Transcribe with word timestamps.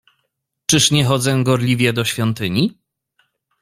"Czyż 0.65 0.91
nie 0.91 1.05
chodzę 1.05 1.43
gorliwie 1.43 1.93
do 1.93 2.05
świątyni?" 2.05 2.77